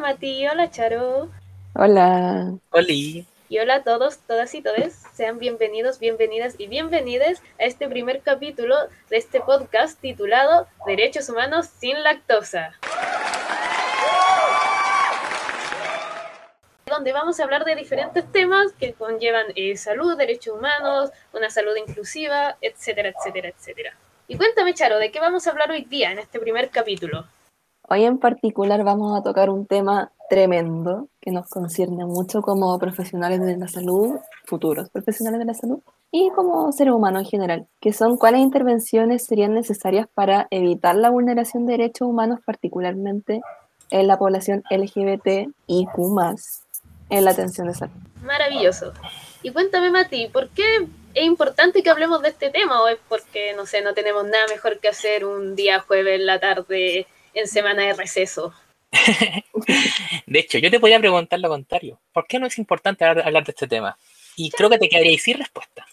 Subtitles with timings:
[0.00, 1.28] Mati, hola Charo.
[1.74, 2.54] Hola.
[2.70, 3.26] Oli.
[3.50, 5.02] Y hola a todos, todas y todes.
[5.12, 8.76] Sean bienvenidos, bienvenidas y bienvenidas a este primer capítulo
[9.10, 12.72] de este podcast titulado Derechos Humanos sin Lactosa.
[16.86, 21.76] donde vamos a hablar de diferentes temas que conllevan eh, salud, derechos humanos, una salud
[21.76, 23.94] inclusiva, etcétera, etcétera, etcétera.
[24.26, 27.26] Y cuéntame, Charo, ¿de qué vamos a hablar hoy día en este primer capítulo?
[27.92, 33.40] Hoy en particular vamos a tocar un tema tremendo que nos concierne mucho como profesionales
[33.40, 35.80] de la salud, futuros profesionales de la salud,
[36.12, 41.10] y como seres humanos en general, que son cuáles intervenciones serían necesarias para evitar la
[41.10, 43.40] vulneración de derechos humanos, particularmente
[43.90, 46.16] en la población LGBT y Q
[47.08, 47.94] en la atención de salud.
[48.22, 48.92] Maravilloso.
[49.42, 52.80] Y cuéntame, Mati, ¿por qué es importante que hablemos de este tema?
[52.82, 56.26] ¿O es porque, no sé, no tenemos nada mejor que hacer un día jueves en
[56.26, 58.52] la tarde en semana de receso?
[60.26, 61.98] de hecho, yo te podría preguntar lo contrario.
[62.12, 63.96] ¿Por qué no es importante hablar, de este tema?
[64.36, 65.86] Y creo que te quedaría sin respuesta.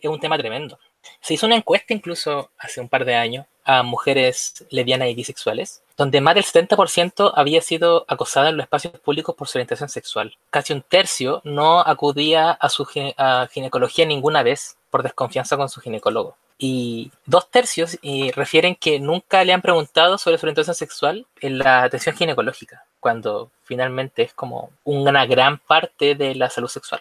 [0.00, 0.78] Es un tema tremendo.
[1.20, 5.82] Se hizo una encuesta incluso hace un par de años a mujeres lesbianas y bisexuales,
[5.96, 10.36] donde más del 70% había sido acosada en los espacios públicos por su orientación sexual.
[10.50, 16.36] Casi un tercio no acudía a su ginecología ninguna vez por desconfianza con su ginecólogo.
[16.64, 21.58] Y dos tercios y refieren que nunca le han preguntado sobre su orientación sexual en
[21.58, 27.00] la atención ginecológica, cuando finalmente es como una gran parte de la salud sexual.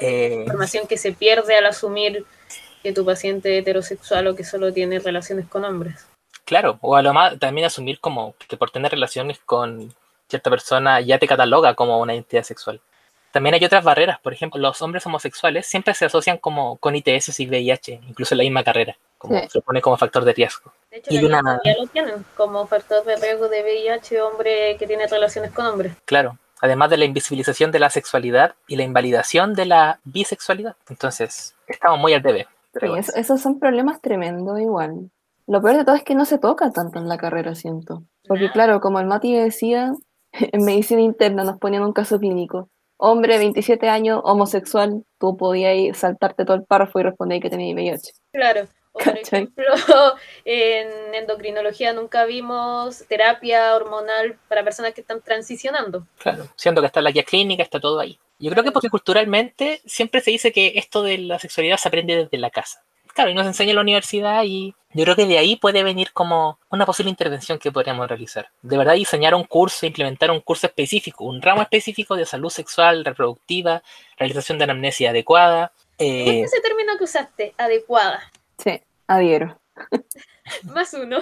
[0.00, 2.24] Eh, información que se pierde al asumir
[2.84, 6.06] que tu paciente heterosexual o que solo tiene relaciones con hombres.
[6.44, 9.92] Claro, o a lo más también asumir como que por tener relaciones con
[10.28, 12.80] cierta persona ya te cataloga como una identidad sexual.
[13.32, 17.40] También hay otras barreras, por ejemplo, los hombres homosexuales siempre se asocian como con ITS
[17.40, 20.72] y VIH, incluso en la misma carrera, como se pone como factor de riesgo.
[20.90, 21.60] De hecho, y una...
[21.64, 25.92] ya lo tienen como factor de riesgo de VIH hombre que tiene relaciones con hombres.
[26.04, 30.76] Claro, además de la invisibilización de la sexualidad y la invalidación de la bisexualidad.
[30.88, 32.48] Entonces, estamos muy al debe
[33.16, 35.10] esos son problemas tremendos igual.
[35.46, 38.04] Lo peor de todo es que no se toca tanto en la carrera, siento.
[38.28, 39.92] Porque claro, como el Mati decía,
[40.32, 42.68] en medicina interna nos ponían un caso clínico.
[43.02, 48.12] Hombre, 27 años, homosexual, tú podías saltarte todo el párrafo y responder que tenía VIH.
[48.30, 48.68] Claro.
[48.92, 49.64] O por ejemplo,
[50.44, 56.06] en endocrinología nunca vimos terapia hormonal para personas que están transicionando.
[56.18, 58.18] Claro, siendo que está la guía clínica, está todo ahí.
[58.38, 62.16] Yo creo que porque culturalmente siempre se dice que esto de la sexualidad se aprende
[62.16, 62.84] desde la casa.
[63.14, 66.12] Claro, y nos enseña en la universidad y yo creo que de ahí puede venir
[66.12, 68.48] como una posible intervención que podríamos realizar.
[68.62, 73.04] De verdad, diseñar un curso, implementar un curso específico, un ramo específico de salud sexual,
[73.04, 73.82] reproductiva,
[74.18, 75.72] realización de anamnesia adecuada.
[75.98, 76.42] Eh...
[76.42, 78.20] ese término que usaste, adecuada.
[78.58, 79.60] Sí, adhiero.
[80.64, 81.18] Más uno.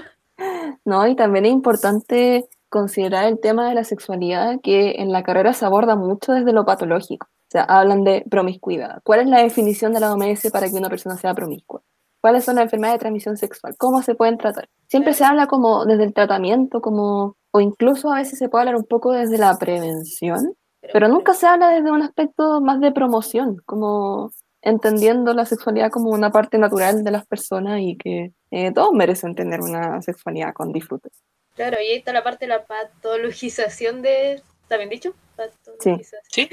[0.84, 5.52] No, y también es importante considerar el tema de la sexualidad que en la carrera
[5.52, 7.26] se aborda mucho desde lo patológico.
[7.26, 9.00] O sea, hablan de promiscuidad.
[9.02, 11.77] ¿Cuál es la definición de la OMS para que una persona sea promiscua?
[12.20, 13.76] ¿Cuáles son las enfermedades de transmisión sexual?
[13.78, 14.68] ¿Cómo se pueden tratar?
[14.88, 18.76] Siempre se habla como desde el tratamiento, como, o incluso a veces se puede hablar
[18.76, 20.54] un poco desde la prevención,
[20.92, 26.10] pero nunca se habla desde un aspecto más de promoción, como entendiendo la sexualidad como
[26.10, 30.72] una parte natural de las personas y que eh, todos merecen tener una sexualidad con
[30.72, 31.10] disfrute.
[31.54, 34.42] Claro, y ahí está la parte de la patologización de...
[34.68, 35.14] ¿Está bien dicho?
[36.28, 36.50] Sí.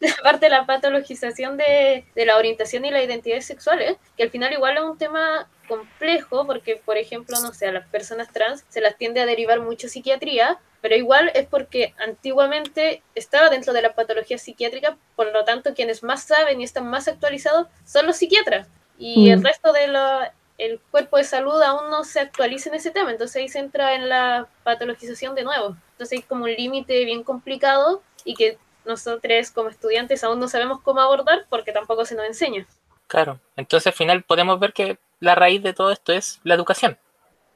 [0.00, 4.30] la parte de la patologización de, de la orientación y la identidad sexuales, que al
[4.30, 8.64] final igual es un tema complejo porque, por ejemplo, no sé, a las personas trans
[8.68, 13.82] se las tiende a derivar mucho psiquiatría, pero igual es porque antiguamente estaba dentro de
[13.82, 18.16] la patología psiquiátrica, por lo tanto quienes más saben y están más actualizados son los
[18.16, 18.66] psiquiatras.
[18.98, 19.44] Y el mm.
[19.44, 23.36] resto de la, el cuerpo de salud aún no se actualiza en ese tema, entonces
[23.36, 25.76] ahí se entra en la patologización de nuevo.
[25.96, 30.82] Entonces hay como un límite bien complicado y que nosotros como estudiantes aún no sabemos
[30.82, 32.66] cómo abordar porque tampoco se nos enseña.
[33.06, 36.98] Claro, entonces al final podemos ver que la raíz de todo esto es la educación.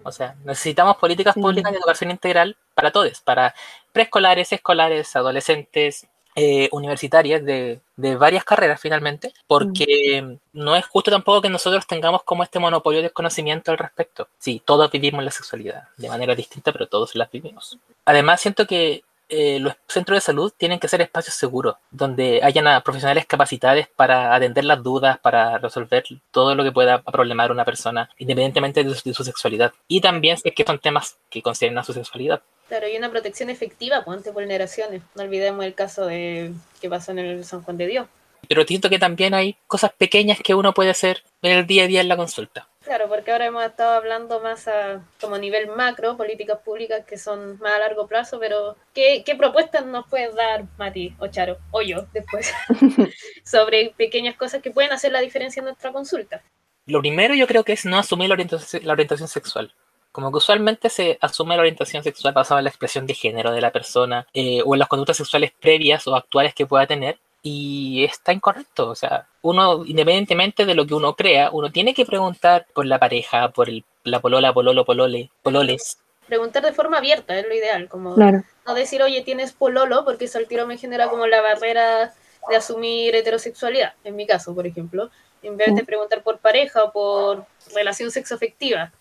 [0.02, 3.54] O sea, necesitamos políticas públicas de educación integral para todos, para
[3.92, 6.06] preescolares, escolares, adolescentes,
[6.36, 12.42] eh, universitarias de, varias carreras finalmente, porque no es justo tampoco que nosotros tengamos como
[12.42, 14.28] este monopolio de conocimiento al respecto.
[14.38, 17.78] Sí, todos vivimos la sexualidad de manera distinta, pero todos la vivimos.
[18.04, 22.82] Además, siento que eh, los centros de salud tienen que ser espacios seguros, donde hayan
[22.82, 26.02] profesionales capacitados para atender las dudas, para resolver
[26.32, 29.72] todo lo que pueda problemar a una persona, independientemente de su, sexualidad.
[29.86, 32.42] Y también es que son temas que consideren a su sexualidad.
[32.70, 35.02] Claro, y una protección efectiva pues, ante vulneraciones.
[35.16, 38.06] No olvidemos el caso de que pasó en el San Juan de Dios.
[38.46, 41.86] Pero siento que también hay cosas pequeñas que uno puede hacer en el día a
[41.88, 42.68] día en la consulta.
[42.84, 47.58] Claro, porque ahora hemos estado hablando más a como nivel macro, políticas públicas que son
[47.58, 51.82] más a largo plazo, pero ¿qué, qué propuestas nos puedes dar, Mati o Charo, o
[51.82, 52.54] yo después,
[53.44, 56.40] sobre pequeñas cosas que pueden hacer la diferencia en nuestra consulta?
[56.86, 59.74] Lo primero yo creo que es no asumir la orientación, la orientación sexual.
[60.12, 63.60] Como que usualmente se asume la orientación sexual basada en la expresión de género de
[63.60, 68.04] la persona eh, o en las conductas sexuales previas o actuales que pueda tener, y
[68.04, 68.88] está incorrecto.
[68.88, 72.98] O sea, uno, independientemente de lo que uno crea, uno tiene que preguntar por la
[72.98, 75.98] pareja, por el, la polola, pololo, polole, pololes.
[76.26, 78.44] Preguntar de forma abierta es lo ideal, como Claro.
[78.66, 82.12] no decir, oye, tienes pololo, porque eso al tiro me genera como la barrera
[82.48, 85.10] de asumir heterosexualidad, en mi caso, por ejemplo,
[85.42, 88.92] en vez de preguntar por pareja o por relación sexoafectiva.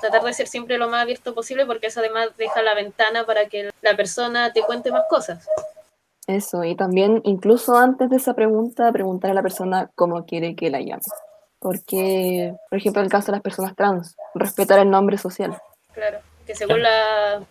[0.00, 3.46] Tratar de ser siempre lo más abierto posible porque eso además deja la ventana para
[3.46, 5.48] que la persona te cuente más cosas.
[6.26, 10.70] Eso, y también incluso antes de esa pregunta, preguntar a la persona cómo quiere que
[10.70, 11.02] la llame.
[11.60, 15.56] Porque, por ejemplo, en el caso de las personas trans, respetar el nombre social.
[15.92, 17.44] Claro, que según la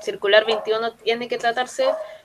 [0.00, 1.84] circular 21 tiene que tratarse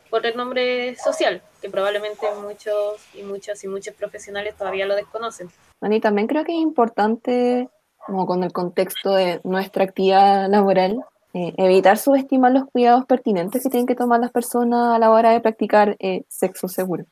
[0.10, 5.50] por el nombre social, que probablemente muchos y muchas y muchos profesionales todavía lo desconocen.
[5.82, 7.70] Y también creo que es importante,
[8.06, 11.00] como con el contexto de nuestra actividad laboral,
[11.34, 15.32] eh, evitar subestimar los cuidados pertinentes que tienen que tomar las personas a la hora
[15.32, 17.06] de practicar eh, sexo seguro.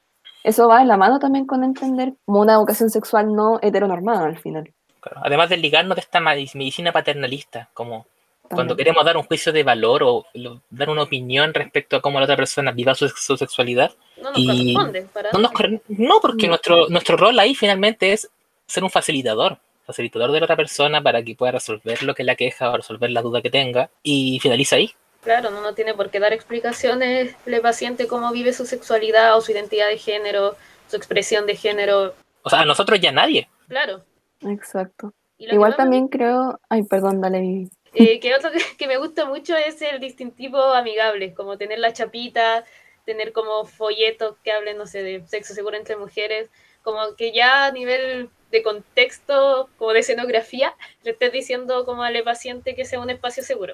[0.43, 4.37] Eso va en la mano también con entender como una educación sexual no heteronormada al
[4.37, 4.71] final.
[4.99, 5.21] Claro.
[5.23, 8.05] Además de ligarnos de esta medicina paternalista, como
[8.41, 8.77] cuando También.
[8.77, 12.25] queremos dar un juicio de valor o lo- dar una opinión respecto a cómo la
[12.25, 13.91] otra persona viva su, su sexualidad,
[14.21, 15.51] No nos Y- corresponde para no, nos
[15.87, 16.49] no porque No.
[16.51, 18.29] nuestro, nuestro rol ahí finalmente es
[18.67, 22.35] ser un facilitador, facilitador de la otra persona para que pueda resolver lo que la
[22.35, 24.91] queja o resolver la duda que tenga y finaliza ahí.
[25.21, 29.41] Claro, no, no tiene por qué dar explicaciones el paciente cómo vive su sexualidad o
[29.41, 30.55] su identidad de género,
[30.87, 32.13] su expresión de género.
[32.43, 33.49] O sea, a nosotros ya nadie.
[33.67, 34.03] Claro.
[34.41, 35.13] Exacto.
[35.37, 37.69] Igual más me también creo, ay, perdón, dale.
[37.93, 41.93] Eh, que otro que, que me gusta mucho es el distintivo amigable, como tener la
[41.93, 42.65] chapita,
[43.05, 46.49] tener como folletos que hablen, no sé, de sexo seguro entre mujeres,
[46.83, 50.73] como que ya a nivel de contexto, como de escenografía,
[51.03, 53.73] le estés diciendo como al paciente que sea un espacio seguro.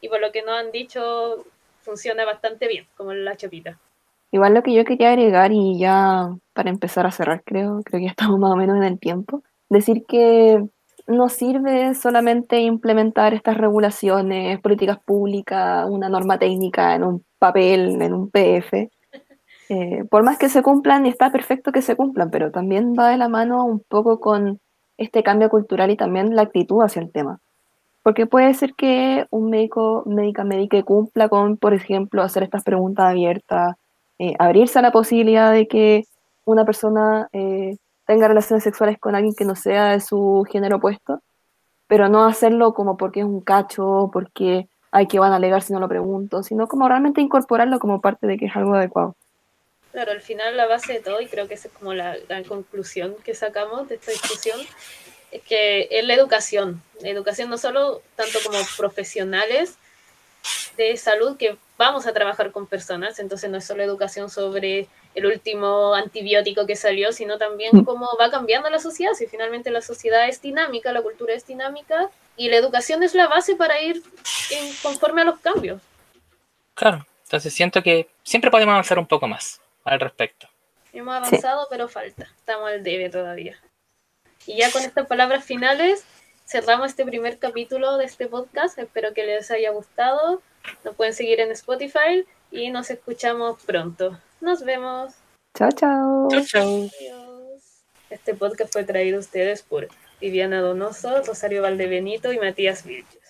[0.00, 1.44] Y por lo que nos han dicho,
[1.80, 3.78] funciona bastante bien, como la chapita.
[4.30, 8.06] Igual lo que yo quería agregar y ya para empezar a cerrar, creo, creo que
[8.06, 10.62] ya estamos más o menos en el tiempo, decir que
[11.08, 18.14] no sirve solamente implementar estas regulaciones, políticas públicas, una norma técnica en un papel, en
[18.14, 18.88] un PDF.
[19.68, 23.10] Eh, por más que se cumplan, y está perfecto que se cumplan, pero también va
[23.10, 24.60] de la mano un poco con
[24.96, 27.40] este cambio cultural y también la actitud hacia el tema.
[28.02, 33.06] Porque puede ser que un médico, médica, médica cumpla con, por ejemplo, hacer estas preguntas
[33.06, 33.74] abiertas,
[34.18, 36.04] eh, abrirse a la posibilidad de que
[36.44, 37.76] una persona eh,
[38.06, 41.20] tenga relaciones sexuales con alguien que no sea de su género opuesto,
[41.88, 45.72] pero no hacerlo como porque es un cacho, porque hay que van a alegar si
[45.72, 49.16] no lo pregunto, sino como realmente incorporarlo como parte de que es algo adecuado.
[49.96, 52.44] Claro, al final la base de todo, y creo que esa es como la gran
[52.44, 54.60] conclusión que sacamos de esta discusión,
[55.32, 56.82] es que es la educación.
[57.00, 59.76] La educación no solo tanto como profesionales
[60.76, 65.24] de salud que vamos a trabajar con personas, entonces no es solo educación sobre el
[65.24, 67.84] último antibiótico que salió, sino también Mm.
[67.86, 72.10] cómo va cambiando la sociedad, si finalmente la sociedad es dinámica, la cultura es dinámica,
[72.36, 74.02] y la educación es la base para ir
[74.50, 75.80] en- conforme a los cambios.
[76.74, 77.06] Claro.
[77.24, 80.48] Entonces siento que siempre podemos avanzar un poco más al respecto.
[80.92, 82.28] Hemos avanzado, pero falta.
[82.36, 83.56] Estamos al debe todavía.
[84.46, 86.04] Y ya con estas palabras finales,
[86.44, 88.78] cerramos este primer capítulo de este podcast.
[88.78, 90.42] Espero que les haya gustado.
[90.84, 94.18] Nos pueden seguir en Spotify y nos escuchamos pronto.
[94.40, 95.14] Nos vemos.
[95.56, 96.28] Chao, chao.
[96.46, 96.90] Chau.
[97.00, 97.84] Adiós.
[98.10, 99.88] Este podcast fue traído a ustedes por
[100.20, 103.25] Viviana Donoso, Rosario Valdebenito y Matías Vilches.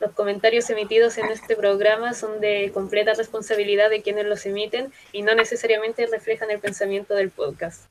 [0.00, 5.22] Los comentarios emitidos en este programa son de completa responsabilidad de quienes los emiten y
[5.22, 7.82] no necesariamente reflejan el pensamiento del podcast.